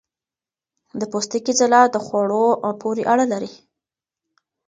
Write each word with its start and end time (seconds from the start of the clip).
د 0.99 1.01
پوستکي 1.11 1.53
ځلا 1.59 1.81
د 1.89 1.95
خوړو 2.05 2.45
پورې 2.81 3.03
تړلې 3.09 3.37
ده. 3.41 3.49